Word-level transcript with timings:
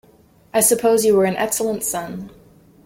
I 0.51 0.61
suppose 0.61 1.05
you 1.05 1.15
were 1.15 1.25
an 1.25 1.35
excellent 1.37 1.83
son. 1.83 2.31